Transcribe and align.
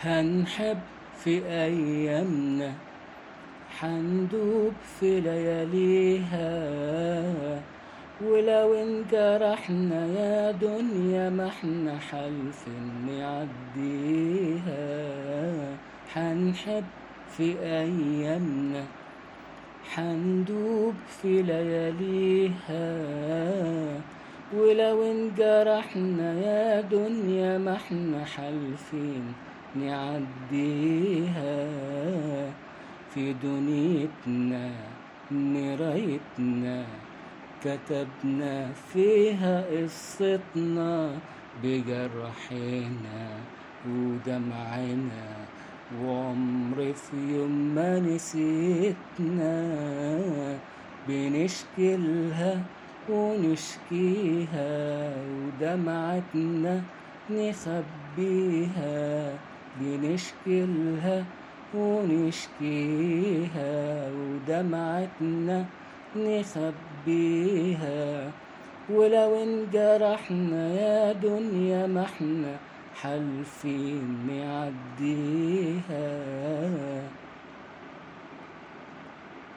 هنحب 0.00 0.78
في 1.24 1.46
أيامنا 1.46 2.72
حندوب 3.78 4.72
في 5.00 5.20
لياليها. 5.20 6.48
ولو 8.24 8.74
انجرحنا 8.74 10.06
يا 10.06 10.50
دنيا 10.50 11.30
ما 11.30 11.46
إحنا 11.48 11.98
حلف 11.98 12.64
نعديها. 13.06 14.76
حنحب 16.14 16.84
في 17.36 17.56
أيامنا 17.62 18.84
حندوب 19.94 20.94
في 21.22 21.42
لياليها. 21.42 22.96
ولو 24.56 25.02
انجرحنا 25.12 26.34
يا 26.40 26.80
دنيا 26.80 27.58
ما 27.58 27.74
إحنا 27.74 28.24
حالفين 28.24 29.34
نعديها 29.76 31.66
في 33.14 33.32
دنيتنا 33.32 34.70
مرايتنا 35.30 36.84
كتبنا 37.64 38.72
فيها 38.72 39.64
قصتنا 39.70 41.18
بجرحنا 41.62 43.28
ودمعنا 43.88 45.28
وعمر 46.02 46.92
في 46.92 47.16
يوم 47.16 47.74
ما 47.74 48.00
نسيتنا. 48.00 49.54
بنشكلها 51.08 52.62
ونشكيها 53.10 54.68
ودمعتنا 55.30 56.82
نخبيها 57.30 58.98
بنشكلها 59.80 61.24
ونشكيها 62.68 64.10
ودمعتنا 64.12 65.64
نخبيها. 66.16 68.00
ولو 68.90 69.42
انجرحنا 69.42 70.68
يا 70.74 71.12
دنيا 71.12 71.86
ما 71.86 72.02
إحنا 72.02 72.56
حالفين 73.02 74.18
نعديها 74.28 76.27